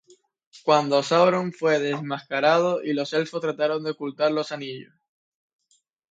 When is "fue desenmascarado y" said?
1.53-2.91